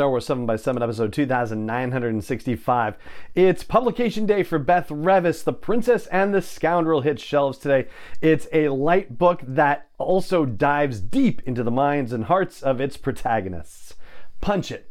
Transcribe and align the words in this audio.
Star 0.00 0.08
Wars 0.08 0.24
7 0.24 0.46
by 0.46 0.56
7 0.56 0.82
episode 0.82 1.12
2965. 1.12 2.96
It's 3.34 3.62
publication 3.62 4.24
day 4.24 4.42
for 4.42 4.58
Beth 4.58 4.88
Revis. 4.88 5.44
The 5.44 5.52
Princess 5.52 6.06
and 6.06 6.32
the 6.32 6.40
Scoundrel 6.40 7.02
hits 7.02 7.22
shelves 7.22 7.58
today. 7.58 7.86
It's 8.22 8.48
a 8.50 8.70
light 8.70 9.18
book 9.18 9.42
that 9.46 9.88
also 9.98 10.46
dives 10.46 11.00
deep 11.00 11.42
into 11.44 11.62
the 11.62 11.70
minds 11.70 12.14
and 12.14 12.24
hearts 12.24 12.62
of 12.62 12.80
its 12.80 12.96
protagonists. 12.96 13.94
Punch 14.40 14.72
it. 14.72 14.90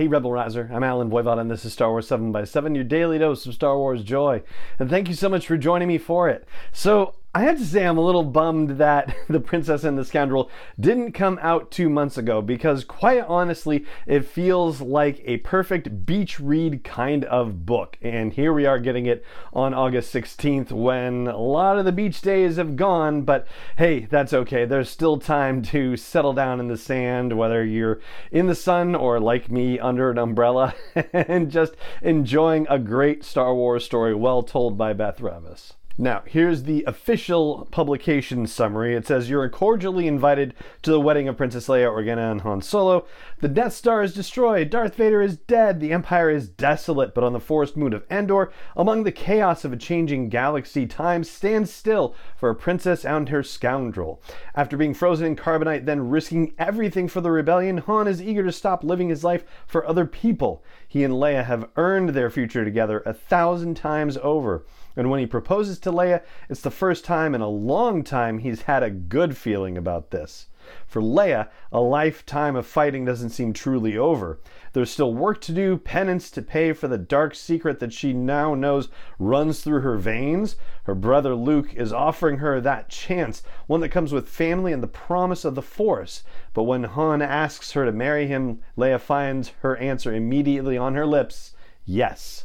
Hey, 0.00 0.08
Rebel 0.08 0.32
Rouser, 0.32 0.70
I'm 0.72 0.82
Allen 0.82 1.10
Voivod, 1.10 1.38
and 1.38 1.50
this 1.50 1.66
is 1.66 1.74
Star 1.74 1.90
Wars 1.90 2.08
7 2.08 2.32
by 2.32 2.44
7 2.44 2.74
your 2.74 2.84
daily 2.84 3.18
dose 3.18 3.44
of 3.44 3.52
Star 3.52 3.76
Wars 3.76 4.02
joy. 4.02 4.42
And 4.78 4.88
thank 4.88 5.08
you 5.08 5.14
so 5.14 5.28
much 5.28 5.46
for 5.46 5.58
joining 5.58 5.88
me 5.88 5.98
for 5.98 6.26
it. 6.30 6.48
So, 6.72 7.16
I 7.32 7.42
have 7.42 7.58
to 7.58 7.64
say, 7.64 7.86
I'm 7.86 7.96
a 7.96 8.04
little 8.04 8.24
bummed 8.24 8.78
that 8.78 9.14
The 9.28 9.38
Princess 9.38 9.84
and 9.84 9.96
the 9.96 10.04
Scoundrel 10.04 10.50
didn't 10.80 11.12
come 11.12 11.38
out 11.40 11.70
two 11.70 11.88
months 11.88 12.18
ago 12.18 12.42
because, 12.42 12.82
quite 12.82 13.20
honestly, 13.20 13.86
it 14.04 14.24
feels 14.24 14.80
like 14.80 15.22
a 15.24 15.36
perfect 15.36 16.04
beach 16.04 16.40
read 16.40 16.82
kind 16.82 17.24
of 17.26 17.64
book. 17.64 17.96
And 18.02 18.32
here 18.32 18.52
we 18.52 18.66
are 18.66 18.80
getting 18.80 19.06
it 19.06 19.24
on 19.52 19.74
August 19.74 20.12
16th 20.12 20.72
when 20.72 21.28
a 21.28 21.38
lot 21.38 21.78
of 21.78 21.84
the 21.84 21.92
beach 21.92 22.20
days 22.20 22.56
have 22.56 22.74
gone, 22.74 23.22
but 23.22 23.46
hey, 23.78 24.08
that's 24.10 24.32
okay. 24.32 24.64
There's 24.64 24.90
still 24.90 25.16
time 25.16 25.62
to 25.62 25.96
settle 25.96 26.32
down 26.32 26.58
in 26.58 26.66
the 26.66 26.76
sand, 26.76 27.38
whether 27.38 27.64
you're 27.64 28.00
in 28.32 28.48
the 28.48 28.56
sun 28.56 28.96
or 28.96 29.20
like 29.20 29.48
me 29.52 29.78
under 29.78 30.10
an 30.10 30.18
umbrella, 30.18 30.74
and 31.12 31.48
just 31.48 31.74
enjoying 32.02 32.66
a 32.68 32.80
great 32.80 33.22
Star 33.22 33.54
Wars 33.54 33.84
story 33.84 34.16
well 34.16 34.42
told 34.42 34.76
by 34.76 34.92
Beth 34.92 35.18
Revis. 35.20 35.74
Now, 36.00 36.22
here's 36.24 36.62
the 36.62 36.82
official 36.84 37.68
publication 37.70 38.46
summary. 38.46 38.96
It 38.96 39.06
says, 39.06 39.28
You're 39.28 39.46
cordially 39.50 40.06
invited 40.06 40.54
to 40.80 40.90
the 40.90 40.98
wedding 40.98 41.28
of 41.28 41.36
Princess 41.36 41.68
Leia 41.68 41.92
Organa 41.92 42.32
and 42.32 42.40
Han 42.40 42.62
Solo. 42.62 43.04
The 43.40 43.48
Death 43.48 43.74
Star 43.74 44.02
is 44.02 44.14
destroyed. 44.14 44.70
Darth 44.70 44.94
Vader 44.94 45.20
is 45.20 45.36
dead. 45.36 45.78
The 45.78 45.92
Empire 45.92 46.30
is 46.30 46.48
desolate. 46.48 47.14
But 47.14 47.22
on 47.22 47.34
the 47.34 47.38
forest 47.38 47.76
moon 47.76 47.92
of 47.92 48.06
Endor, 48.10 48.50
among 48.74 49.04
the 49.04 49.12
chaos 49.12 49.62
of 49.66 49.74
a 49.74 49.76
changing 49.76 50.30
galaxy, 50.30 50.86
time 50.86 51.22
stands 51.22 51.70
still 51.70 52.14
for 52.34 52.48
a 52.48 52.54
princess 52.54 53.04
and 53.04 53.28
her 53.28 53.42
scoundrel. 53.42 54.22
After 54.54 54.78
being 54.78 54.94
frozen 54.94 55.26
in 55.26 55.36
carbonite, 55.36 55.84
then 55.84 56.08
risking 56.08 56.54
everything 56.58 57.08
for 57.08 57.20
the 57.20 57.30
rebellion, 57.30 57.76
Han 57.76 58.08
is 58.08 58.22
eager 58.22 58.42
to 58.44 58.52
stop 58.52 58.82
living 58.82 59.10
his 59.10 59.22
life 59.22 59.44
for 59.66 59.86
other 59.86 60.06
people. 60.06 60.64
He 60.90 61.04
and 61.04 61.14
Leia 61.14 61.44
have 61.44 61.70
earned 61.76 62.08
their 62.08 62.30
future 62.30 62.64
together 62.64 63.00
a 63.06 63.14
thousand 63.14 63.76
times 63.76 64.18
over. 64.24 64.66
And 64.96 65.08
when 65.08 65.20
he 65.20 65.26
proposes 65.26 65.78
to 65.78 65.92
Leia, 65.92 66.22
it's 66.48 66.62
the 66.62 66.70
first 66.72 67.04
time 67.04 67.32
in 67.32 67.40
a 67.40 67.48
long 67.48 68.02
time 68.02 68.38
he's 68.38 68.62
had 68.62 68.82
a 68.82 68.90
good 68.90 69.36
feeling 69.36 69.78
about 69.78 70.10
this. 70.10 70.48
For 70.86 71.00
Leia, 71.00 71.48
a 71.72 71.80
lifetime 71.80 72.56
of 72.56 72.66
fighting 72.66 73.04
doesn't 73.04 73.30
seem 73.30 73.52
truly 73.52 73.96
over. 73.96 74.40
There's 74.72 74.90
still 74.90 75.14
work 75.14 75.40
to 75.42 75.52
do, 75.52 75.76
penance 75.76 76.30
to 76.32 76.42
pay 76.42 76.72
for 76.72 76.88
the 76.88 76.98
dark 76.98 77.34
secret 77.34 77.80
that 77.80 77.92
she 77.92 78.12
now 78.12 78.54
knows 78.54 78.88
runs 79.18 79.62
through 79.62 79.80
her 79.80 79.96
veins. 79.96 80.56
Her 80.84 80.94
brother 80.94 81.34
Luke 81.34 81.74
is 81.74 81.92
offering 81.92 82.38
her 82.38 82.60
that 82.60 82.88
chance, 82.88 83.42
one 83.66 83.80
that 83.80 83.88
comes 83.90 84.12
with 84.12 84.28
family 84.28 84.72
and 84.72 84.82
the 84.82 84.88
promise 84.88 85.44
of 85.44 85.54
the 85.54 85.62
Force. 85.62 86.22
But 86.54 86.64
when 86.64 86.84
Han 86.84 87.22
asks 87.22 87.72
her 87.72 87.84
to 87.84 87.92
marry 87.92 88.26
him, 88.26 88.60
Leia 88.76 89.00
finds 89.00 89.52
her 89.60 89.76
answer 89.76 90.12
immediately 90.12 90.76
on 90.76 90.94
her 90.94 91.06
lips 91.06 91.54
yes. 91.84 92.44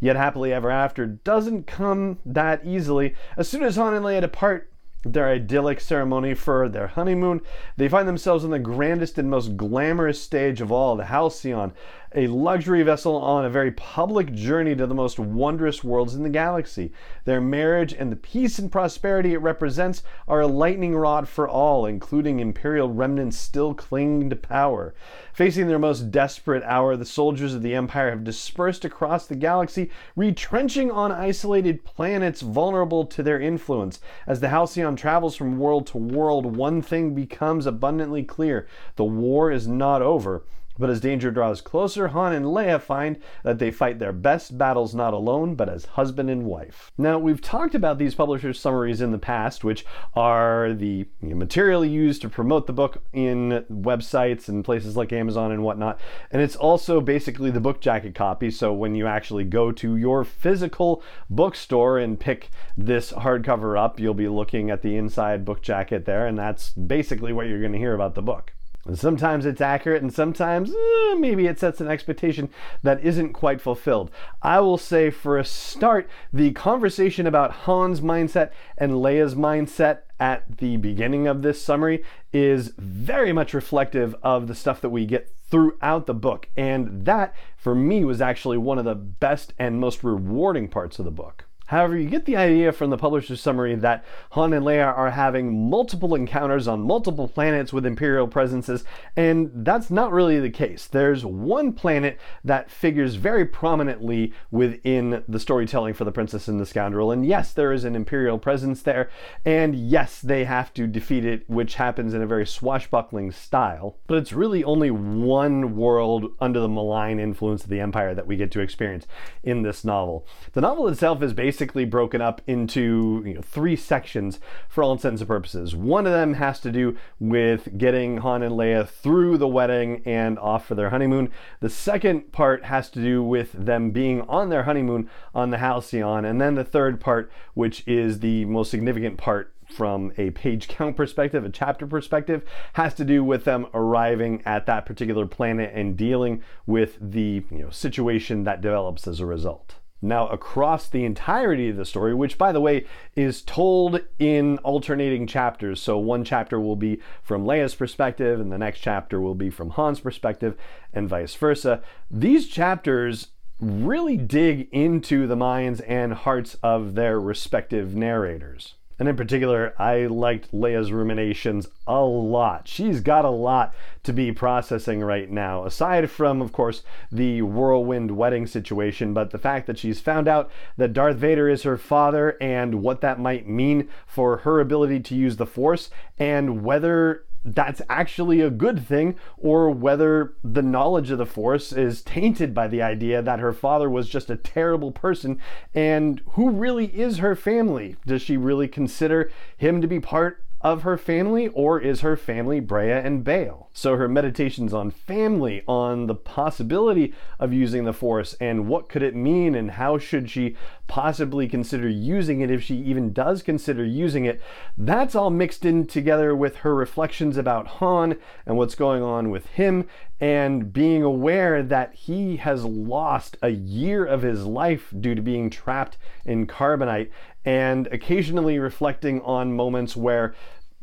Yet 0.00 0.16
happily 0.16 0.52
ever 0.52 0.70
after 0.70 1.06
doesn't 1.06 1.66
come 1.66 2.18
that 2.24 2.64
easily. 2.64 3.14
As 3.36 3.48
soon 3.48 3.62
as 3.62 3.76
Han 3.76 3.94
and 3.94 4.04
Leia 4.04 4.20
depart 4.20 4.70
their 5.04 5.28
idyllic 5.28 5.80
ceremony 5.80 6.34
for 6.34 6.68
their 6.68 6.88
honeymoon, 6.88 7.40
they 7.76 7.88
find 7.88 8.08
themselves 8.08 8.44
on 8.44 8.50
the 8.50 8.58
grandest 8.58 9.18
and 9.18 9.30
most 9.30 9.56
glamorous 9.56 10.20
stage 10.20 10.60
of 10.60 10.72
all, 10.72 10.96
the 10.96 11.04
Halcyon, 11.04 11.72
a 12.14 12.26
luxury 12.26 12.82
vessel 12.82 13.16
on 13.16 13.44
a 13.44 13.50
very 13.50 13.70
public 13.70 14.32
journey 14.32 14.74
to 14.74 14.86
the 14.86 14.94
most 14.94 15.18
wondrous 15.18 15.84
worlds 15.84 16.14
in 16.14 16.22
the 16.22 16.30
galaxy. 16.30 16.90
Their 17.24 17.40
marriage 17.40 17.92
and 17.92 18.10
the 18.10 18.16
peace 18.16 18.58
and 18.58 18.72
prosperity 18.72 19.34
it 19.34 19.42
represents 19.42 20.02
are 20.26 20.40
a 20.40 20.46
lightning 20.46 20.96
rod 20.96 21.28
for 21.28 21.46
all, 21.46 21.84
including 21.84 22.40
Imperial 22.40 22.88
remnants 22.88 23.36
still 23.36 23.74
clinging 23.74 24.30
to 24.30 24.36
power. 24.36 24.94
Facing 25.34 25.68
their 25.68 25.78
most 25.78 26.10
desperate 26.10 26.62
hour, 26.64 26.96
the 26.96 27.04
soldiers 27.04 27.52
of 27.52 27.62
the 27.62 27.74
Empire 27.74 28.10
have 28.10 28.24
dispersed 28.24 28.84
across 28.84 29.26
the 29.26 29.36
galaxy, 29.36 29.90
retrenching 30.16 30.90
on 30.90 31.12
isolated 31.12 31.84
planets 31.84 32.40
vulnerable 32.40 33.04
to 33.04 33.22
their 33.22 33.40
influence. 33.40 34.00
As 34.26 34.40
the 34.40 34.48
Halcyon 34.48 34.96
travels 34.96 35.36
from 35.36 35.58
world 35.58 35.86
to 35.88 35.98
world, 35.98 36.56
one 36.56 36.80
thing 36.80 37.14
becomes 37.14 37.66
abundantly 37.66 38.22
clear 38.22 38.66
the 38.96 39.04
war 39.04 39.52
is 39.52 39.68
not 39.68 40.00
over. 40.00 40.42
But 40.78 40.90
as 40.90 41.00
danger 41.00 41.30
draws 41.30 41.60
closer, 41.60 42.08
Han 42.08 42.32
and 42.32 42.46
Leia 42.46 42.80
find 42.80 43.18
that 43.42 43.58
they 43.58 43.70
fight 43.70 43.98
their 43.98 44.12
best 44.12 44.56
battles 44.56 44.94
not 44.94 45.12
alone, 45.12 45.54
but 45.54 45.68
as 45.68 45.84
husband 45.86 46.30
and 46.30 46.44
wife. 46.44 46.92
Now, 46.96 47.18
we've 47.18 47.40
talked 47.40 47.74
about 47.74 47.98
these 47.98 48.14
publishers' 48.14 48.60
summaries 48.60 49.00
in 49.00 49.10
the 49.10 49.18
past, 49.18 49.64
which 49.64 49.84
are 50.14 50.72
the 50.72 51.06
material 51.20 51.84
used 51.84 52.22
to 52.22 52.28
promote 52.28 52.66
the 52.66 52.72
book 52.72 53.02
in 53.12 53.64
websites 53.70 54.48
and 54.48 54.64
places 54.64 54.96
like 54.96 55.12
Amazon 55.12 55.50
and 55.50 55.62
whatnot. 55.62 56.00
And 56.30 56.40
it's 56.40 56.56
also 56.56 57.00
basically 57.00 57.50
the 57.50 57.60
book 57.60 57.80
jacket 57.80 58.14
copy. 58.14 58.50
So 58.50 58.72
when 58.72 58.94
you 58.94 59.06
actually 59.06 59.44
go 59.44 59.72
to 59.72 59.96
your 59.96 60.24
physical 60.24 61.02
bookstore 61.28 61.98
and 61.98 62.20
pick 62.20 62.50
this 62.76 63.12
hardcover 63.12 63.78
up, 63.78 63.98
you'll 63.98 64.14
be 64.14 64.28
looking 64.28 64.70
at 64.70 64.82
the 64.82 64.96
inside 64.96 65.44
book 65.44 65.62
jacket 65.62 66.04
there, 66.04 66.26
and 66.26 66.38
that's 66.38 66.70
basically 66.70 67.32
what 67.32 67.46
you're 67.46 67.60
going 67.60 67.72
to 67.72 67.78
hear 67.78 67.94
about 67.94 68.14
the 68.14 68.22
book. 68.22 68.52
And 68.88 68.98
sometimes 68.98 69.44
it's 69.44 69.60
accurate, 69.60 70.00
and 70.00 70.12
sometimes 70.12 70.70
eh, 70.70 71.14
maybe 71.14 71.46
it 71.46 71.60
sets 71.60 71.80
an 71.82 71.88
expectation 71.88 72.48
that 72.82 73.04
isn't 73.04 73.34
quite 73.34 73.60
fulfilled. 73.60 74.10
I 74.40 74.60
will 74.60 74.78
say, 74.78 75.10
for 75.10 75.36
a 75.36 75.44
start, 75.44 76.08
the 76.32 76.52
conversation 76.52 77.26
about 77.26 77.52
Han's 77.66 78.00
mindset 78.00 78.50
and 78.78 78.92
Leia's 78.92 79.34
mindset 79.34 79.98
at 80.18 80.56
the 80.56 80.78
beginning 80.78 81.26
of 81.26 81.42
this 81.42 81.60
summary 81.60 82.02
is 82.32 82.72
very 82.78 83.30
much 83.30 83.52
reflective 83.52 84.16
of 84.22 84.46
the 84.46 84.54
stuff 84.54 84.80
that 84.80 84.88
we 84.88 85.04
get 85.04 85.30
throughout 85.50 86.06
the 86.06 86.14
book. 86.14 86.48
And 86.56 87.04
that, 87.04 87.34
for 87.58 87.74
me, 87.74 88.04
was 88.04 88.22
actually 88.22 88.56
one 88.56 88.78
of 88.78 88.86
the 88.86 88.94
best 88.94 89.52
and 89.58 89.78
most 89.78 90.02
rewarding 90.02 90.66
parts 90.66 90.98
of 90.98 91.04
the 91.04 91.10
book. 91.10 91.44
However, 91.68 91.98
you 91.98 92.08
get 92.08 92.24
the 92.24 92.36
idea 92.36 92.72
from 92.72 92.88
the 92.88 92.96
publisher's 92.96 93.42
summary 93.42 93.74
that 93.74 94.02
Han 94.30 94.54
and 94.54 94.64
Leia 94.64 94.86
are 94.86 95.10
having 95.10 95.68
multiple 95.68 96.14
encounters 96.14 96.66
on 96.66 96.80
multiple 96.80 97.28
planets 97.28 97.74
with 97.74 97.84
Imperial 97.84 98.26
presences, 98.26 98.84
and 99.16 99.50
that's 99.54 99.90
not 99.90 100.10
really 100.10 100.40
the 100.40 100.48
case. 100.48 100.86
There's 100.86 101.26
one 101.26 101.74
planet 101.74 102.18
that 102.42 102.70
figures 102.70 103.16
very 103.16 103.44
prominently 103.44 104.32
within 104.50 105.22
the 105.28 105.38
storytelling 105.38 105.92
for 105.92 106.04
The 106.04 106.12
Princess 106.12 106.48
and 106.48 106.58
the 106.58 106.64
Scoundrel, 106.64 107.10
and 107.10 107.26
yes, 107.26 107.52
there 107.52 107.72
is 107.72 107.84
an 107.84 107.94
Imperial 107.94 108.38
presence 108.38 108.80
there, 108.80 109.10
and 109.44 109.74
yes, 109.74 110.22
they 110.22 110.44
have 110.44 110.72
to 110.72 110.86
defeat 110.86 111.26
it, 111.26 111.48
which 111.50 111.74
happens 111.74 112.14
in 112.14 112.22
a 112.22 112.26
very 112.26 112.46
swashbuckling 112.46 113.30
style, 113.30 113.98
but 114.06 114.16
it's 114.16 114.32
really 114.32 114.64
only 114.64 114.90
one 114.90 115.76
world 115.76 116.32
under 116.40 116.60
the 116.60 116.68
malign 116.68 117.20
influence 117.20 117.64
of 117.64 117.68
the 117.68 117.80
Empire 117.80 118.14
that 118.14 118.26
we 118.26 118.36
get 118.36 118.50
to 118.52 118.60
experience 118.60 119.06
in 119.42 119.60
this 119.62 119.84
novel. 119.84 120.26
The 120.54 120.62
novel 120.62 120.88
itself 120.88 121.22
is 121.22 121.34
based 121.34 121.57
basically 121.58 121.84
broken 121.84 122.20
up 122.20 122.40
into 122.46 123.20
you 123.26 123.34
know, 123.34 123.40
three 123.42 123.74
sections 123.74 124.38
for 124.68 124.84
all 124.84 124.92
intents 124.92 125.20
and 125.20 125.26
purposes. 125.26 125.74
One 125.74 126.06
of 126.06 126.12
them 126.12 126.34
has 126.34 126.60
to 126.60 126.70
do 126.70 126.96
with 127.18 127.76
getting 127.76 128.18
Han 128.18 128.44
and 128.44 128.54
Leia 128.54 128.88
through 128.88 129.38
the 129.38 129.48
wedding 129.48 130.00
and 130.04 130.38
off 130.38 130.66
for 130.66 130.76
their 130.76 130.90
honeymoon. 130.90 131.32
The 131.58 131.68
second 131.68 132.30
part 132.30 132.66
has 132.66 132.88
to 132.90 133.02
do 133.02 133.24
with 133.24 133.50
them 133.54 133.90
being 133.90 134.20
on 134.28 134.50
their 134.50 134.62
honeymoon 134.62 135.10
on 135.34 135.50
the 135.50 135.58
Halcyon. 135.58 136.24
And 136.24 136.40
then 136.40 136.54
the 136.54 136.62
third 136.62 137.00
part, 137.00 137.28
which 137.54 137.82
is 137.88 138.20
the 138.20 138.44
most 138.44 138.70
significant 138.70 139.18
part 139.18 139.52
from 139.68 140.12
a 140.16 140.30
page 140.30 140.68
count 140.68 140.96
perspective, 140.96 141.44
a 141.44 141.50
chapter 141.50 141.88
perspective, 141.88 142.44
has 142.74 142.94
to 142.94 143.04
do 143.04 143.24
with 143.24 143.42
them 143.42 143.66
arriving 143.74 144.42
at 144.46 144.66
that 144.66 144.86
particular 144.86 145.26
planet 145.26 145.72
and 145.74 145.96
dealing 145.96 146.40
with 146.66 146.96
the 147.00 147.42
you 147.50 147.58
know, 147.58 147.70
situation 147.70 148.44
that 148.44 148.60
develops 148.60 149.08
as 149.08 149.18
a 149.18 149.26
result. 149.26 149.74
Now, 150.00 150.28
across 150.28 150.88
the 150.88 151.04
entirety 151.04 151.70
of 151.70 151.76
the 151.76 151.84
story, 151.84 152.14
which 152.14 152.38
by 152.38 152.52
the 152.52 152.60
way 152.60 152.84
is 153.16 153.42
told 153.42 154.00
in 154.18 154.58
alternating 154.58 155.26
chapters. 155.26 155.82
So, 155.82 155.98
one 155.98 156.24
chapter 156.24 156.60
will 156.60 156.76
be 156.76 157.00
from 157.22 157.44
Leia's 157.44 157.74
perspective, 157.74 158.40
and 158.40 158.52
the 158.52 158.58
next 158.58 158.78
chapter 158.80 159.20
will 159.20 159.34
be 159.34 159.50
from 159.50 159.70
Han's 159.70 160.00
perspective, 160.00 160.56
and 160.92 161.08
vice 161.08 161.34
versa. 161.34 161.82
These 162.10 162.48
chapters 162.48 163.28
really 163.60 164.16
dig 164.16 164.68
into 164.70 165.26
the 165.26 165.36
minds 165.36 165.80
and 165.80 166.12
hearts 166.12 166.56
of 166.62 166.94
their 166.94 167.20
respective 167.20 167.96
narrators. 167.96 168.74
And 168.98 169.08
in 169.08 169.16
particular, 169.16 169.74
I 169.78 170.06
liked 170.06 170.52
Leia's 170.52 170.90
ruminations 170.90 171.68
a 171.86 172.00
lot. 172.00 172.66
She's 172.66 173.00
got 173.00 173.24
a 173.24 173.30
lot 173.30 173.72
to 174.02 174.12
be 174.12 174.32
processing 174.32 175.00
right 175.00 175.30
now, 175.30 175.64
aside 175.64 176.10
from, 176.10 176.42
of 176.42 176.52
course, 176.52 176.82
the 177.12 177.42
whirlwind 177.42 178.16
wedding 178.16 178.46
situation, 178.46 179.14
but 179.14 179.30
the 179.30 179.38
fact 179.38 179.66
that 179.68 179.78
she's 179.78 180.00
found 180.00 180.26
out 180.26 180.50
that 180.76 180.92
Darth 180.92 181.16
Vader 181.16 181.48
is 181.48 181.62
her 181.62 181.76
father 181.76 182.36
and 182.40 182.82
what 182.82 183.00
that 183.00 183.20
might 183.20 183.48
mean 183.48 183.88
for 184.06 184.38
her 184.38 184.58
ability 184.58 185.00
to 185.00 185.14
use 185.14 185.36
the 185.36 185.46
Force, 185.46 185.90
and 186.18 186.64
whether 186.64 187.24
that's 187.44 187.80
actually 187.88 188.40
a 188.40 188.50
good 188.50 188.86
thing, 188.86 189.16
or 189.36 189.70
whether 189.70 190.34
the 190.42 190.62
knowledge 190.62 191.10
of 191.10 191.18
the 191.18 191.26
Force 191.26 191.72
is 191.72 192.02
tainted 192.02 192.52
by 192.54 192.68
the 192.68 192.82
idea 192.82 193.22
that 193.22 193.38
her 193.38 193.52
father 193.52 193.88
was 193.88 194.08
just 194.08 194.30
a 194.30 194.36
terrible 194.36 194.92
person, 194.92 195.40
and 195.74 196.20
who 196.32 196.50
really 196.50 196.86
is 196.86 197.18
her 197.18 197.36
family? 197.36 197.96
Does 198.06 198.22
she 198.22 198.36
really 198.36 198.68
consider 198.68 199.30
him 199.56 199.80
to 199.80 199.86
be 199.86 200.00
part 200.00 200.44
of 200.60 200.82
her 200.82 200.98
family, 200.98 201.48
or 201.48 201.80
is 201.80 202.00
her 202.00 202.16
family 202.16 202.60
Breha 202.60 203.04
and 203.04 203.22
Bail? 203.22 203.70
So 203.72 203.96
her 203.96 204.08
meditations 204.08 204.74
on 204.74 204.90
family, 204.90 205.62
on 205.68 206.06
the 206.08 206.14
possibility 206.14 207.14
of 207.38 207.52
using 207.52 207.84
the 207.84 207.92
Force, 207.92 208.34
and 208.40 208.66
what 208.66 208.88
could 208.88 209.02
it 209.02 209.14
mean, 209.14 209.54
and 209.54 209.72
how 209.72 209.98
should 209.98 210.28
she 210.28 210.56
possibly 210.88 211.46
consider 211.46 211.88
using 211.88 212.40
it 212.40 212.50
if 212.50 212.62
she 212.62 212.76
even 212.76 213.12
does 213.12 213.42
consider 213.42 213.84
using 213.84 214.24
it, 214.24 214.40
that's 214.76 215.14
all 215.14 215.30
mixed 215.30 215.64
in 215.64 215.86
together 215.86 216.34
with 216.34 216.56
her 216.56 216.74
reflections 216.74 217.36
about 217.36 217.66
Han 217.66 218.16
and 218.44 218.56
what's 218.56 218.74
going 218.74 219.02
on 219.02 219.30
with 219.30 219.46
him, 219.46 219.86
and 220.20 220.72
being 220.72 221.04
aware 221.04 221.62
that 221.62 221.94
he 221.94 222.38
has 222.38 222.64
lost 222.64 223.36
a 223.42 223.50
year 223.50 224.04
of 224.04 224.22
his 224.22 224.44
life 224.44 224.92
due 224.98 225.14
to 225.14 225.22
being 225.22 225.50
trapped 225.50 225.96
in 226.24 226.46
carbonite, 226.46 227.10
and 227.48 227.86
occasionally 227.86 228.58
reflecting 228.58 229.22
on 229.22 229.56
moments 229.56 229.96
where 229.96 230.34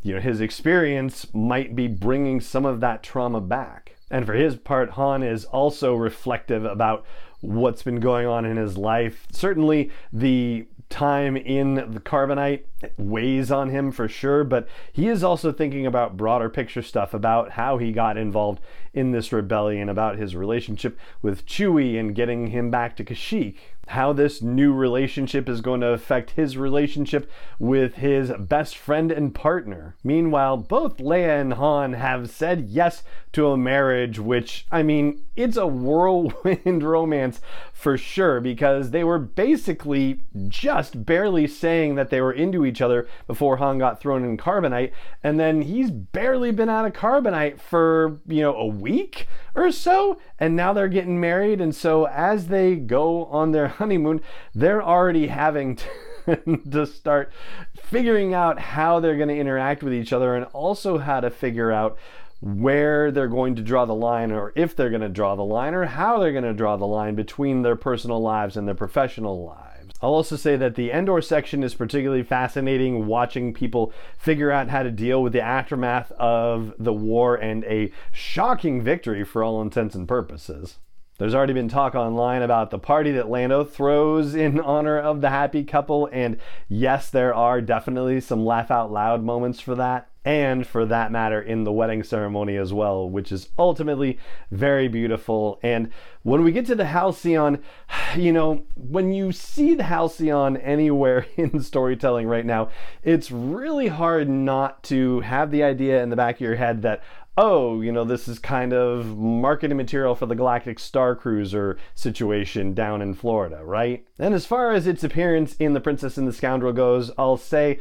you 0.01 0.15
know 0.15 0.19
his 0.19 0.41
experience 0.41 1.27
might 1.31 1.75
be 1.75 1.87
bringing 1.87 2.41
some 2.41 2.65
of 2.65 2.79
that 2.79 3.03
trauma 3.03 3.39
back. 3.39 3.97
And 4.09 4.25
for 4.25 4.33
his 4.33 4.55
part, 4.55 4.89
Han 4.91 5.21
is 5.21 5.45
also 5.45 5.93
reflective 5.93 6.65
about 6.65 7.05
what's 7.41 7.83
been 7.83 7.99
going 7.99 8.25
on 8.25 8.45
in 8.45 8.57
his 8.57 8.79
life. 8.79 9.27
Certainly, 9.31 9.91
the 10.11 10.65
time 10.89 11.37
in 11.37 11.75
the 11.75 11.99
carbonite 11.99 12.63
weighs 12.97 13.51
on 13.51 13.69
him 13.69 13.91
for 13.91 14.07
sure, 14.07 14.43
but 14.43 14.67
he 14.91 15.07
is 15.07 15.23
also 15.23 15.51
thinking 15.51 15.85
about 15.85 16.17
broader 16.17 16.49
picture 16.49 16.81
stuff 16.81 17.13
about 17.13 17.51
how 17.51 17.77
he 17.77 17.91
got 17.91 18.17
involved 18.17 18.61
in 18.95 19.11
this 19.11 19.33
rebellion, 19.33 19.89
about 19.89 20.17
his 20.17 20.35
relationship 20.35 20.97
with 21.21 21.45
Chewie 21.45 21.99
and 21.99 22.15
getting 22.15 22.47
him 22.47 22.71
back 22.71 22.95
to 22.95 23.03
Kashyyyk, 23.03 23.57
how 23.89 24.13
this 24.13 24.41
new 24.41 24.73
relationship 24.73 25.47
is 25.47 25.61
going 25.61 25.81
to 25.81 25.87
affect 25.87 26.31
his 26.31 26.57
relationship 26.57 27.29
with 27.59 27.95
his 27.95 28.31
best 28.39 28.77
friend 28.77 29.11
and 29.11 29.35
partner. 29.35 29.95
Meanwhile, 30.03 30.57
both 30.57 30.97
Leia 30.97 31.41
and 31.41 31.53
Han 31.53 31.93
have 31.93 32.29
said 32.29 32.69
yes 32.69 33.03
to 33.33 33.49
a 33.49 33.57
marriage, 33.57 34.17
which, 34.17 34.65
I 34.71 34.81
mean, 34.81 35.21
it's 35.35 35.57
a 35.57 35.67
whirlwind 35.67 36.83
romance 36.83 37.41
for 37.73 37.97
sure, 37.97 38.39
because 38.39 38.91
they 38.91 39.03
were 39.03 39.19
basically 39.19 40.21
just 40.47 41.05
barely 41.05 41.47
saying 41.47 41.95
that 41.95 42.09
they 42.09 42.21
were 42.21 42.33
into 42.33 42.65
each 42.65 42.74
other 42.81 43.07
before 43.27 43.57
Han 43.57 43.77
got 43.77 43.99
thrown 43.99 44.23
in 44.23 44.37
carbonite, 44.37 44.91
and 45.23 45.39
then 45.39 45.61
he's 45.61 45.91
barely 45.91 46.51
been 46.51 46.69
out 46.69 46.85
of 46.85 46.93
carbonite 46.93 47.59
for, 47.59 48.19
you 48.27 48.41
know, 48.41 48.55
a 48.55 48.65
week 48.65 49.27
or 49.53 49.71
so, 49.71 50.19
and 50.39 50.55
now 50.55 50.73
they're 50.73 50.87
getting 50.87 51.19
married, 51.19 51.61
and 51.61 51.75
so 51.75 52.05
as 52.07 52.47
they 52.47 52.75
go 52.75 53.25
on 53.25 53.51
their 53.51 53.67
honeymoon, 53.79 54.21
they're 54.53 54.83
already 54.83 55.27
having 55.27 55.75
to, 55.75 56.59
to 56.71 56.85
start 56.85 57.31
figuring 57.75 58.33
out 58.33 58.59
how 58.59 58.99
they're 58.99 59.17
going 59.17 59.29
to 59.29 59.37
interact 59.37 59.83
with 59.83 59.93
each 59.93 60.13
other 60.13 60.35
and 60.35 60.45
also 60.53 60.97
how 60.97 61.19
to 61.19 61.29
figure 61.29 61.71
out 61.71 61.97
where 62.41 63.11
they're 63.11 63.27
going 63.27 63.55
to 63.55 63.61
draw 63.61 63.85
the 63.85 63.95
line 63.95 64.31
or 64.31 64.53
if 64.55 64.75
they're 64.75 64.89
going 64.89 65.01
to 65.01 65.09
draw 65.09 65.35
the 65.35 65.43
line 65.43 65.73
or 65.73 65.85
how 65.85 66.19
they're 66.19 66.31
going 66.31 66.43
to 66.43 66.53
draw 66.53 66.77
the 66.77 66.85
line 66.85 67.15
between 67.15 67.61
their 67.61 67.75
personal 67.75 68.21
lives 68.21 68.57
and 68.57 68.67
their 68.67 68.75
professional 68.75 69.45
lives. 69.45 69.74
I'll 70.01 70.13
also 70.13 70.35
say 70.35 70.55
that 70.57 70.75
the 70.75 70.91
Endor 70.91 71.21
section 71.21 71.63
is 71.63 71.73
particularly 71.73 72.23
fascinating 72.23 73.07
watching 73.07 73.53
people 73.53 73.93
figure 74.17 74.51
out 74.51 74.69
how 74.69 74.83
to 74.83 74.91
deal 74.91 75.23
with 75.23 75.33
the 75.33 75.41
aftermath 75.41 76.11
of 76.13 76.73
the 76.77 76.93
war 76.93 77.35
and 77.35 77.63
a 77.65 77.91
shocking 78.11 78.81
victory 78.81 79.23
for 79.23 79.43
all 79.43 79.61
intents 79.61 79.95
and 79.95 80.07
purposes. 80.07 80.77
There's 81.17 81.33
already 81.33 81.53
been 81.53 81.69
talk 81.69 81.95
online 81.95 82.41
about 82.41 82.71
the 82.71 82.79
party 82.79 83.11
that 83.13 83.29
Lando 83.29 83.63
throws 83.63 84.35
in 84.35 84.59
honor 84.61 84.99
of 84.99 85.21
the 85.21 85.29
happy 85.29 85.63
couple, 85.63 86.09
and 86.11 86.37
yes, 86.67 87.09
there 87.09 87.33
are 87.33 87.61
definitely 87.61 88.19
some 88.19 88.45
laugh 88.45 88.69
out 88.69 88.91
loud 88.91 89.23
moments 89.23 89.61
for 89.61 89.75
that 89.75 90.09
and 90.25 90.65
for 90.65 90.85
that 90.87 91.11
matter 91.11 91.39
in 91.39 91.63
the 91.63 91.71
wedding 91.71 92.03
ceremony 92.03 92.57
as 92.57 92.73
well, 92.73 93.07
which 93.07 93.31
is 93.31 93.49
ultimately 93.59 94.17
very 94.49 94.87
beautiful. 94.87 95.59
And 95.61 95.91
when 96.23 96.43
we 96.43 96.51
get 96.51 96.65
to 96.65 96.75
the 96.75 96.87
Halcyon, 96.87 97.61
you 98.17 98.33
know, 98.33 98.63
when 98.75 99.13
you 99.13 99.31
see 99.31 99.75
the 99.75 99.83
Halcyon 99.83 100.57
anywhere 100.57 101.27
in 101.37 101.61
storytelling 101.61 102.27
right 102.27 102.45
now, 102.45 102.69
it's 103.03 103.31
really 103.31 103.87
hard 103.87 104.27
not 104.27 104.83
to 104.85 105.21
have 105.21 105.51
the 105.51 105.63
idea 105.63 106.01
in 106.03 106.09
the 106.09 106.15
back 106.15 106.35
of 106.35 106.41
your 106.41 106.55
head 106.55 106.81
that, 106.81 107.03
oh, 107.37 107.81
you 107.81 107.91
know, 107.91 108.03
this 108.03 108.27
is 108.27 108.39
kind 108.39 108.73
of 108.73 109.17
marketing 109.17 109.77
material 109.77 110.15
for 110.15 110.25
the 110.25 110.35
Galactic 110.35 110.79
Star 110.79 111.15
Cruiser 111.15 111.77
situation 111.93 112.73
down 112.73 113.01
in 113.01 113.13
Florida, 113.13 113.63
right? 113.63 114.05
And 114.17 114.33
as 114.33 114.45
far 114.45 114.71
as 114.71 114.87
its 114.87 115.03
appearance 115.03 115.55
in 115.57 115.73
The 115.73 115.81
Princess 115.81 116.17
and 116.17 116.27
the 116.27 116.33
Scoundrel 116.33 116.73
goes, 116.73 117.11
I'll 117.17 117.37
say 117.37 117.79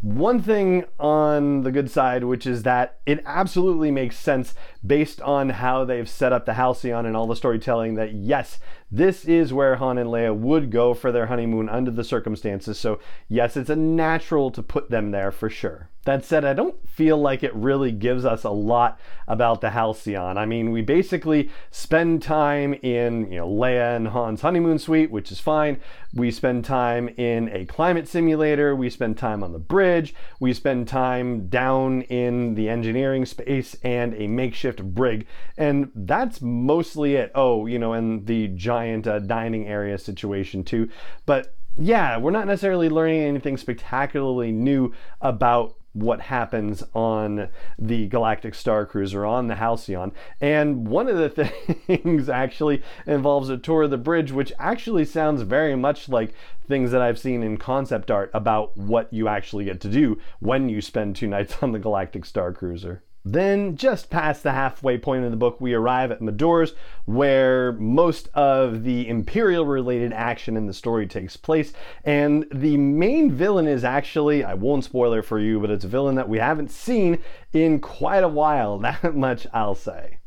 one 0.00 0.40
thing 0.40 0.84
on 1.00 1.62
the 1.62 1.72
good 1.72 1.90
side, 1.90 2.24
which 2.24 2.46
is 2.46 2.62
that 2.62 3.00
it 3.04 3.20
absolutely 3.26 3.90
makes 3.90 4.16
sense 4.16 4.54
based 4.86 5.20
on 5.22 5.50
how 5.50 5.84
they've 5.84 6.08
set 6.08 6.32
up 6.32 6.46
the 6.46 6.54
Halcyon 6.54 7.04
and 7.04 7.16
all 7.16 7.26
the 7.26 7.34
storytelling 7.34 7.94
that 7.96 8.12
yes, 8.12 8.58
this 8.90 9.24
is 9.24 9.52
where 9.52 9.76
Han 9.76 9.98
and 9.98 10.08
Leia 10.08 10.34
would 10.34 10.70
go 10.70 10.94
for 10.94 11.12
their 11.12 11.26
honeymoon 11.26 11.68
under 11.68 11.90
the 11.90 12.04
circumstances. 12.04 12.78
So, 12.78 13.00
yes, 13.28 13.56
it's 13.56 13.70
a 13.70 13.76
natural 13.76 14.50
to 14.52 14.62
put 14.62 14.90
them 14.90 15.10
there 15.10 15.30
for 15.30 15.50
sure. 15.50 15.90
That 16.04 16.24
said, 16.24 16.42
I 16.42 16.54
don't 16.54 16.88
feel 16.88 17.18
like 17.18 17.42
it 17.42 17.54
really 17.54 17.92
gives 17.92 18.24
us 18.24 18.42
a 18.42 18.50
lot 18.50 18.98
about 19.26 19.60
the 19.60 19.70
Halcyon. 19.70 20.38
I 20.38 20.46
mean, 20.46 20.70
we 20.70 20.80
basically 20.80 21.50
spend 21.70 22.22
time 22.22 22.72
in, 22.72 23.30
you 23.30 23.38
know, 23.38 23.48
Leia 23.48 23.94
and 23.94 24.08
Han's 24.08 24.40
honeymoon 24.40 24.78
suite, 24.78 25.10
which 25.10 25.30
is 25.30 25.38
fine. 25.38 25.80
We 26.14 26.30
spend 26.30 26.64
time 26.64 27.10
in 27.18 27.50
a 27.50 27.66
climate 27.66 28.08
simulator. 28.08 28.74
We 28.74 28.88
spend 28.88 29.18
time 29.18 29.42
on 29.42 29.52
the 29.52 29.58
bridge. 29.58 30.14
We 30.40 30.54
spend 30.54 30.88
time 30.88 31.48
down 31.48 32.02
in 32.02 32.54
the 32.54 32.70
engineering 32.70 33.26
space 33.26 33.76
and 33.82 34.14
a 34.14 34.28
makeshift 34.28 34.82
brig. 34.82 35.26
And 35.58 35.90
that's 35.94 36.40
mostly 36.40 37.16
it. 37.16 37.32
Oh, 37.34 37.66
you 37.66 37.78
know, 37.78 37.92
and 37.92 38.24
the 38.24 38.48
giant 38.48 38.77
uh, 39.06 39.18
dining 39.20 39.66
area 39.66 39.98
situation 39.98 40.64
too. 40.64 40.88
But 41.26 41.54
yeah, 41.76 42.18
we're 42.18 42.32
not 42.32 42.46
necessarily 42.46 42.88
learning 42.88 43.22
anything 43.22 43.56
spectacularly 43.56 44.50
new 44.50 44.92
about 45.20 45.76
what 45.92 46.20
happens 46.20 46.82
on 46.94 47.48
the 47.78 48.06
Galactic 48.08 48.54
Star 48.54 48.86
Cruiser 48.86 49.24
on 49.24 49.46
the 49.48 49.56
Halcyon. 49.56 50.12
And 50.40 50.86
one 50.86 51.08
of 51.08 51.16
the 51.16 51.28
things 51.86 52.28
actually 52.28 52.82
involves 53.06 53.48
a 53.48 53.56
tour 53.56 53.84
of 53.84 53.90
the 53.90 53.98
bridge, 53.98 54.30
which 54.32 54.52
actually 54.58 55.04
sounds 55.04 55.42
very 55.42 55.76
much 55.76 56.08
like 56.08 56.34
things 56.66 56.90
that 56.90 57.02
I've 57.02 57.18
seen 57.18 57.42
in 57.42 57.56
concept 57.56 58.10
art 58.10 58.30
about 58.34 58.76
what 58.76 59.12
you 59.12 59.28
actually 59.28 59.64
get 59.64 59.80
to 59.82 59.88
do 59.88 60.18
when 60.40 60.68
you 60.68 60.80
spend 60.80 61.16
two 61.16 61.26
nights 61.28 61.56
on 61.62 61.72
the 61.72 61.78
Galactic 61.78 62.24
Star 62.24 62.52
Cruiser. 62.52 63.02
Then, 63.30 63.76
just 63.76 64.08
past 64.08 64.42
the 64.42 64.52
halfway 64.52 64.96
point 64.96 65.22
in 65.22 65.30
the 65.30 65.36
book, 65.36 65.60
we 65.60 65.74
arrive 65.74 66.10
at 66.10 66.22
Madors, 66.22 66.72
where 67.04 67.72
most 67.72 68.28
of 68.32 68.84
the 68.84 69.06
Imperial 69.06 69.66
related 69.66 70.14
action 70.14 70.56
in 70.56 70.66
the 70.66 70.72
story 70.72 71.06
takes 71.06 71.36
place. 71.36 71.74
And 72.04 72.46
the 72.50 72.78
main 72.78 73.30
villain 73.30 73.66
is 73.66 73.84
actually, 73.84 74.44
I 74.44 74.54
won't 74.54 74.84
spoil 74.84 75.12
it 75.12 75.26
for 75.26 75.38
you, 75.38 75.60
but 75.60 75.70
it's 75.70 75.84
a 75.84 75.88
villain 75.88 76.14
that 76.14 76.30
we 76.30 76.38
haven't 76.38 76.70
seen 76.70 77.18
in 77.52 77.80
quite 77.80 78.24
a 78.24 78.28
while. 78.28 78.78
That 78.88 79.14
much 79.14 79.46
I'll 79.52 79.74
say. 79.74 80.18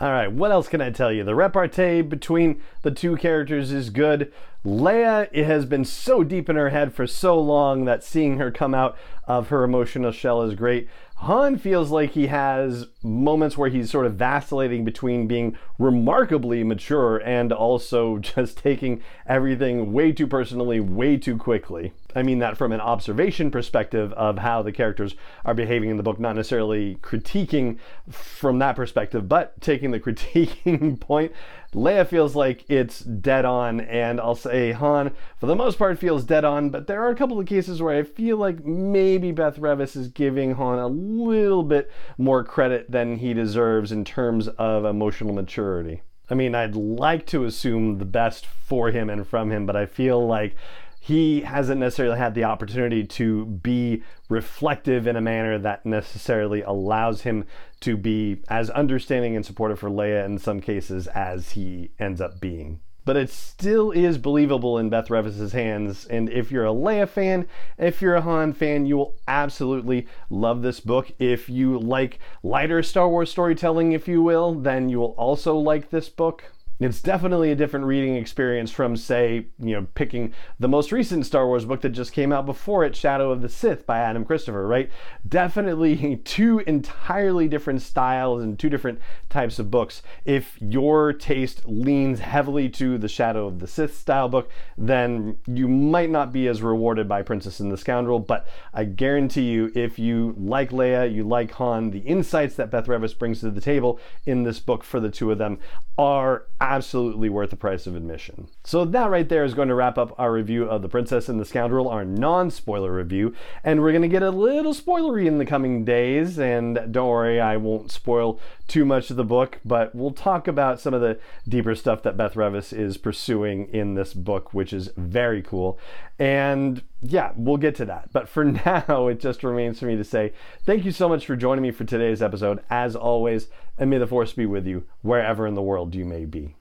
All 0.00 0.10
right, 0.10 0.30
what 0.30 0.50
else 0.50 0.68
can 0.68 0.80
I 0.80 0.90
tell 0.90 1.12
you? 1.12 1.24
The 1.24 1.34
repartee 1.34 2.02
between 2.02 2.60
the 2.82 2.90
two 2.90 3.16
characters 3.16 3.72
is 3.72 3.90
good. 3.90 4.32
Leia 4.64 5.28
it 5.30 5.44
has 5.44 5.66
been 5.66 5.84
so 5.84 6.24
deep 6.24 6.48
in 6.48 6.56
her 6.56 6.70
head 6.70 6.92
for 6.92 7.06
so 7.06 7.38
long 7.40 7.84
that 7.84 8.02
seeing 8.02 8.38
her 8.38 8.50
come 8.50 8.74
out 8.74 8.96
of 9.28 9.48
her 9.48 9.62
emotional 9.62 10.10
shell 10.10 10.42
is 10.42 10.54
great. 10.54 10.88
Han 11.24 11.56
feels 11.56 11.90
like 11.90 12.10
he 12.10 12.26
has 12.26 12.86
moments 13.02 13.56
where 13.56 13.70
he's 13.70 13.90
sort 13.90 14.04
of 14.04 14.16
vacillating 14.16 14.84
between 14.84 15.26
being 15.26 15.56
remarkably 15.78 16.62
mature 16.64 17.16
and 17.16 17.50
also 17.50 18.18
just 18.34 18.58
taking 18.58 19.02
everything 19.26 19.94
way 19.94 20.12
too 20.12 20.26
personally, 20.26 20.80
way 20.80 21.16
too 21.16 21.38
quickly. 21.38 21.94
I 22.14 22.22
mean 22.22 22.40
that 22.40 22.58
from 22.58 22.72
an 22.72 22.80
observation 22.80 23.50
perspective 23.50 24.12
of 24.12 24.36
how 24.36 24.60
the 24.60 24.70
characters 24.70 25.14
are 25.46 25.54
behaving 25.54 25.88
in 25.88 25.96
the 25.96 26.02
book, 26.02 26.20
not 26.20 26.36
necessarily 26.36 26.96
critiquing 26.96 27.78
from 28.10 28.58
that 28.58 28.76
perspective, 28.76 29.26
but 29.26 29.58
taking 29.62 29.92
the 29.92 30.00
critiquing 30.04 31.00
point 31.00 31.32
Leia 31.74 32.06
feels 32.06 32.34
like 32.34 32.64
it's 32.68 33.00
dead 33.00 33.44
on, 33.44 33.80
and 33.80 34.20
I'll 34.20 34.34
say 34.34 34.72
Han, 34.72 35.12
for 35.38 35.46
the 35.46 35.56
most 35.56 35.78
part, 35.78 35.98
feels 35.98 36.24
dead 36.24 36.44
on, 36.44 36.70
but 36.70 36.86
there 36.86 37.02
are 37.02 37.10
a 37.10 37.16
couple 37.16 37.38
of 37.38 37.46
cases 37.46 37.82
where 37.82 37.96
I 37.96 38.02
feel 38.02 38.36
like 38.36 38.64
maybe 38.64 39.32
Beth 39.32 39.58
Revis 39.58 39.96
is 39.96 40.08
giving 40.08 40.54
Han 40.54 40.78
a 40.78 40.86
little 40.86 41.62
bit 41.62 41.90
more 42.16 42.44
credit 42.44 42.90
than 42.90 43.16
he 43.16 43.34
deserves 43.34 43.92
in 43.92 44.04
terms 44.04 44.48
of 44.48 44.84
emotional 44.84 45.34
maturity. 45.34 46.02
I 46.30 46.34
mean, 46.34 46.54
I'd 46.54 46.74
like 46.74 47.26
to 47.26 47.44
assume 47.44 47.98
the 47.98 48.06
best 48.06 48.46
for 48.46 48.90
him 48.90 49.10
and 49.10 49.26
from 49.26 49.50
him, 49.50 49.66
but 49.66 49.76
I 49.76 49.84
feel 49.84 50.26
like 50.26 50.56
he 51.04 51.42
hasn't 51.42 51.78
necessarily 51.78 52.16
had 52.16 52.34
the 52.34 52.44
opportunity 52.44 53.04
to 53.04 53.44
be 53.44 54.02
reflective 54.30 55.06
in 55.06 55.16
a 55.16 55.20
manner 55.20 55.58
that 55.58 55.84
necessarily 55.84 56.62
allows 56.62 57.20
him 57.20 57.44
to 57.80 57.94
be 57.94 58.40
as 58.48 58.70
understanding 58.70 59.36
and 59.36 59.44
supportive 59.44 59.78
for 59.78 59.90
Leia 59.90 60.24
in 60.24 60.38
some 60.38 60.62
cases 60.62 61.06
as 61.08 61.50
he 61.50 61.90
ends 61.98 62.22
up 62.22 62.40
being 62.40 62.80
but 63.04 63.18
it 63.18 63.28
still 63.28 63.90
is 63.90 64.16
believable 64.16 64.78
in 64.78 64.88
Beth 64.88 65.10
Revis's 65.10 65.52
hands. 65.52 66.06
And 66.06 66.30
if 66.30 66.50
you're 66.50 66.64
a 66.64 66.70
Leia 66.70 67.06
fan, 67.06 67.46
if 67.76 68.00
you're 68.00 68.14
a 68.14 68.22
Han 68.22 68.54
fan, 68.54 68.86
you 68.86 68.96
will 68.96 69.14
absolutely 69.28 70.06
love 70.30 70.62
this 70.62 70.80
book. 70.80 71.12
If 71.18 71.50
you 71.50 71.78
like 71.78 72.18
lighter 72.42 72.82
Star 72.82 73.06
Wars 73.06 73.30
storytelling, 73.30 73.92
if 73.92 74.08
you 74.08 74.22
will, 74.22 74.54
then 74.54 74.88
you 74.88 75.00
will 75.00 75.14
also 75.18 75.54
like 75.54 75.90
this 75.90 76.08
book. 76.08 76.44
It's 76.80 77.00
definitely 77.00 77.52
a 77.52 77.54
different 77.54 77.86
reading 77.86 78.16
experience 78.16 78.70
from, 78.72 78.96
say, 78.96 79.46
you 79.60 79.74
know, 79.74 79.86
picking 79.94 80.32
the 80.58 80.68
most 80.68 80.90
recent 80.90 81.24
Star 81.24 81.46
Wars 81.46 81.64
book 81.64 81.82
that 81.82 81.90
just 81.90 82.12
came 82.12 82.32
out 82.32 82.46
before 82.46 82.84
it, 82.84 82.96
Shadow 82.96 83.30
of 83.30 83.42
the 83.42 83.48
Sith 83.48 83.86
by 83.86 84.00
Adam 84.00 84.24
Christopher, 84.24 84.66
right? 84.66 84.90
Definitely 85.26 86.16
two 86.24 86.58
entirely 86.66 87.46
different 87.46 87.80
styles 87.80 88.42
and 88.42 88.58
two 88.58 88.68
different 88.68 88.98
types 89.30 89.60
of 89.60 89.70
books. 89.70 90.02
If 90.24 90.58
your 90.60 91.12
taste 91.12 91.62
leans 91.64 92.18
heavily 92.18 92.68
to 92.70 92.98
the 92.98 93.08
Shadow 93.08 93.46
of 93.46 93.60
the 93.60 93.68
Sith 93.68 93.96
style 93.96 94.28
book, 94.28 94.50
then 94.76 95.36
you 95.46 95.68
might 95.68 96.10
not 96.10 96.32
be 96.32 96.48
as 96.48 96.60
rewarded 96.60 97.08
by 97.08 97.22
Princess 97.22 97.60
and 97.60 97.70
the 97.70 97.78
Scoundrel, 97.78 98.18
but 98.18 98.48
I 98.72 98.84
guarantee 98.84 99.50
you, 99.50 99.70
if 99.76 99.98
you 99.98 100.34
like 100.36 100.70
Leia, 100.70 101.12
you 101.12 101.22
like 101.22 101.52
Han, 101.52 101.90
the 101.90 102.00
insights 102.00 102.56
that 102.56 102.70
Beth 102.70 102.86
Revis 102.86 103.16
brings 103.16 103.40
to 103.40 103.50
the 103.50 103.60
table 103.60 104.00
in 104.26 104.42
this 104.42 104.58
book 104.58 104.82
for 104.82 104.98
the 104.98 105.10
two 105.10 105.30
of 105.30 105.38
them 105.38 105.58
are 105.96 106.46
absolutely 106.64 107.28
worth 107.28 107.50
the 107.50 107.56
price 107.56 107.86
of 107.86 107.94
admission. 107.94 108.48
So 108.64 108.84
that 108.84 109.10
right 109.10 109.28
there 109.28 109.44
is 109.44 109.54
going 109.54 109.68
to 109.68 109.74
wrap 109.74 109.98
up 109.98 110.14
our 110.18 110.32
review 110.32 110.64
of 110.64 110.82
The 110.82 110.88
Princess 110.88 111.28
and 111.28 111.38
the 111.38 111.44
Scoundrel, 111.44 111.88
our 111.88 112.04
non-spoiler 112.04 112.92
review, 112.92 113.34
and 113.62 113.80
we're 113.80 113.92
going 113.92 114.02
to 114.02 114.08
get 114.08 114.22
a 114.22 114.30
little 114.30 114.74
spoilery 114.74 115.26
in 115.26 115.38
the 115.38 115.46
coming 115.46 115.84
days, 115.84 116.38
and 116.38 116.80
don't 116.90 117.08
worry, 117.08 117.40
I 117.40 117.56
won't 117.56 117.90
spoil 117.90 118.40
too 118.66 118.84
much 118.84 119.10
of 119.10 119.16
the 119.16 119.24
book, 119.24 119.60
but 119.64 119.94
we'll 119.94 120.10
talk 120.10 120.48
about 120.48 120.80
some 120.80 120.94
of 120.94 121.00
the 121.00 121.18
deeper 121.46 121.74
stuff 121.74 122.02
that 122.02 122.16
Beth 122.16 122.34
Revis 122.34 122.72
is 122.72 122.96
pursuing 122.96 123.68
in 123.68 123.94
this 123.94 124.14
book, 124.14 124.54
which 124.54 124.72
is 124.72 124.90
very 124.96 125.42
cool. 125.42 125.78
And 126.18 126.82
yeah, 127.04 127.32
we'll 127.36 127.58
get 127.58 127.74
to 127.76 127.84
that. 127.84 128.10
But 128.12 128.28
for 128.28 128.44
now, 128.66 129.08
it 129.08 129.20
just 129.20 129.44
remains 129.44 129.78
for 129.78 129.86
me 129.86 129.96
to 129.96 130.04
say 130.04 130.32
thank 130.64 130.84
you 130.84 130.90
so 130.90 131.08
much 131.08 131.26
for 131.26 131.36
joining 131.36 131.62
me 131.62 131.70
for 131.70 131.84
today's 131.84 132.22
episode. 132.22 132.60
As 132.70 132.96
always, 132.96 133.48
and 133.78 133.90
may 133.90 133.98
the 133.98 134.06
force 134.06 134.32
be 134.32 134.46
with 134.46 134.66
you 134.66 134.84
wherever 135.02 135.46
in 135.46 135.54
the 135.54 135.62
world 135.62 135.94
you 135.94 136.04
may 136.04 136.24
be. 136.24 136.56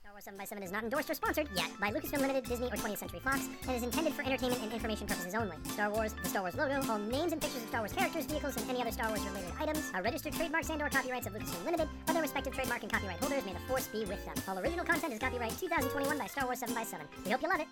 Star 0.00 0.12
Wars 0.12 0.24
7 0.24 0.38
by 0.38 0.44
7 0.44 0.62
is 0.62 0.72
not 0.72 0.84
endorsed 0.84 1.08
or 1.08 1.14
sponsored 1.14 1.48
yet 1.56 1.70
by 1.80 1.90
Lucasfilm 1.90 2.20
Limited, 2.20 2.44
Disney, 2.44 2.66
or 2.66 2.76
20th 2.76 2.98
Century 2.98 3.20
Fox, 3.20 3.48
and 3.66 3.76
is 3.76 3.82
intended 3.82 4.12
for 4.12 4.22
entertainment 4.22 4.62
and 4.62 4.72
information 4.72 5.06
purposes 5.06 5.34
only. 5.34 5.56
Star 5.70 5.90
Wars, 5.90 6.14
the 6.22 6.28
Star 6.28 6.42
Wars 6.42 6.54
logo, 6.54 6.80
all 6.90 6.98
names 6.98 7.32
and 7.32 7.40
pictures 7.40 7.62
of 7.62 7.68
Star 7.68 7.80
Wars 7.80 7.92
characters, 7.92 8.26
vehicles, 8.26 8.56
and 8.56 8.68
any 8.68 8.82
other 8.82 8.92
Star 8.92 9.08
Wars 9.08 9.24
related 9.24 9.52
items 9.58 9.90
are 9.94 10.02
registered 10.02 10.34
trademarks 10.34 10.68
and 10.68 10.82
or 10.82 10.90
copyrights 10.90 11.26
of 11.26 11.32
Lucasfilm 11.32 11.64
Limited, 11.64 11.88
or 12.08 12.12
their 12.12 12.22
respective 12.22 12.54
trademark 12.54 12.82
and 12.82 12.92
copyright 12.92 13.18
holders. 13.20 13.44
May 13.46 13.54
the 13.54 13.60
force 13.60 13.88
be 13.88 14.00
with 14.04 14.22
them. 14.26 14.34
All 14.46 14.58
original 14.58 14.84
content 14.84 15.14
is 15.14 15.18
copyright 15.18 15.58
2021 15.58 16.18
by 16.18 16.26
Star 16.26 16.44
Wars 16.44 16.58
7 16.58 16.74
by 16.74 16.84
7 16.84 17.06
We 17.24 17.30
hope 17.30 17.40
you 17.40 17.48
love 17.48 17.60
it. 17.60 17.68